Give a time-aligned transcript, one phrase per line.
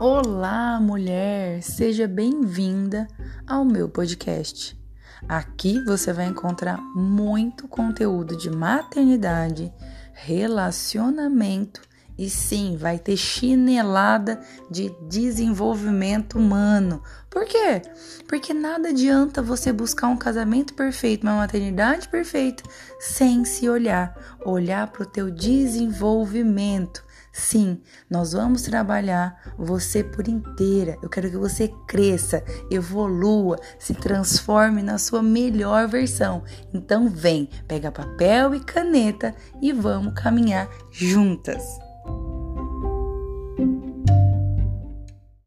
[0.00, 1.62] Olá, mulher!
[1.62, 3.06] Seja bem-vinda
[3.46, 4.76] ao meu podcast.
[5.28, 9.72] Aqui você vai encontrar muito conteúdo de maternidade,
[10.12, 11.80] relacionamento
[12.16, 17.02] e sim, vai ter chinelada de desenvolvimento humano.
[17.28, 17.82] Por quê?
[18.28, 22.62] Porque nada adianta você buscar um casamento perfeito, uma maternidade perfeita,
[23.00, 24.14] sem se olhar,
[24.44, 27.04] olhar para o teu desenvolvimento
[27.36, 30.96] Sim, nós vamos trabalhar você por inteira.
[31.02, 36.44] Eu quero que você cresça, evolua, se transforme na sua melhor versão.
[36.72, 41.83] Então vem, pega papel e caneta e vamos caminhar juntas.